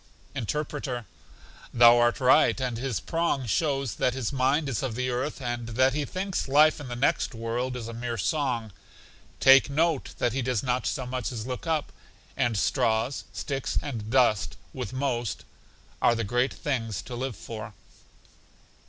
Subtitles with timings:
[0.33, 1.05] Interpreter:
[1.71, 5.67] Thou art right, and his prong shows that his mind is of the earth, and
[5.67, 8.71] that he thinks life in the next world is a mere song;
[9.39, 11.91] take note that he does not so much as look up;
[12.35, 15.45] and straws, sticks, and dust, with most,
[16.01, 17.75] are the great things to live for.